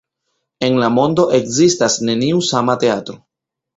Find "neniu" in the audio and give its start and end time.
2.09-2.41